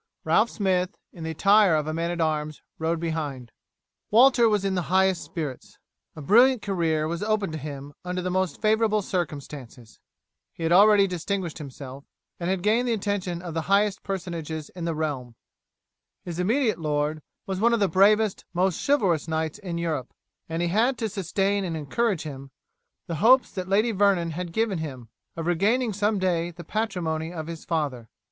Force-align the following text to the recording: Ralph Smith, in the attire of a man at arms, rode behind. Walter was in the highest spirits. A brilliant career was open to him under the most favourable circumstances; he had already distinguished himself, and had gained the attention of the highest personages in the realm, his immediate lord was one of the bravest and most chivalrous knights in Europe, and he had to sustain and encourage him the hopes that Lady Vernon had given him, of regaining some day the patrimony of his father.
Ralph 0.23 0.49
Smith, 0.49 0.97
in 1.13 1.23
the 1.23 1.29
attire 1.29 1.75
of 1.75 1.85
a 1.85 1.93
man 1.93 2.09
at 2.09 2.19
arms, 2.19 2.63
rode 2.79 2.99
behind. 2.99 3.51
Walter 4.09 4.49
was 4.49 4.65
in 4.65 4.73
the 4.73 4.89
highest 4.89 5.21
spirits. 5.23 5.77
A 6.15 6.23
brilliant 6.23 6.63
career 6.63 7.07
was 7.07 7.21
open 7.21 7.51
to 7.51 7.57
him 7.59 7.93
under 8.03 8.23
the 8.23 8.31
most 8.31 8.59
favourable 8.59 9.03
circumstances; 9.03 9.99
he 10.53 10.63
had 10.63 10.71
already 10.71 11.05
distinguished 11.05 11.59
himself, 11.59 12.03
and 12.39 12.49
had 12.49 12.63
gained 12.63 12.87
the 12.87 12.93
attention 12.93 13.43
of 13.43 13.53
the 13.53 13.69
highest 13.69 14.01
personages 14.01 14.69
in 14.69 14.85
the 14.85 14.95
realm, 14.95 15.35
his 16.23 16.39
immediate 16.39 16.79
lord 16.79 17.21
was 17.45 17.59
one 17.59 17.71
of 17.71 17.79
the 17.79 17.87
bravest 17.87 18.39
and 18.41 18.55
most 18.55 18.83
chivalrous 18.83 19.27
knights 19.27 19.59
in 19.59 19.77
Europe, 19.77 20.15
and 20.49 20.63
he 20.63 20.69
had 20.69 20.97
to 20.97 21.09
sustain 21.09 21.63
and 21.63 21.77
encourage 21.77 22.23
him 22.23 22.49
the 23.05 23.17
hopes 23.21 23.51
that 23.51 23.69
Lady 23.69 23.91
Vernon 23.91 24.31
had 24.31 24.51
given 24.51 24.79
him, 24.79 25.09
of 25.35 25.45
regaining 25.45 25.93
some 25.93 26.17
day 26.17 26.49
the 26.49 26.63
patrimony 26.63 27.31
of 27.31 27.45
his 27.45 27.63
father. 27.65 28.09